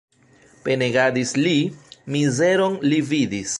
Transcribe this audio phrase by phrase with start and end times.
[0.63, 1.53] Penegadis li,
[2.17, 3.49] mizeron li vidis.